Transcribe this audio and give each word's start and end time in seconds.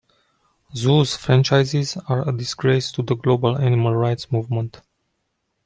Zoos 0.73 1.15
franchises 1.15 1.95
are 2.09 2.27
a 2.27 2.35
disgrace 2.35 2.91
to 2.91 3.03
the 3.03 3.13
global 3.13 3.55
animal 3.59 3.93
rights 3.95 4.31
movement. 4.31 4.81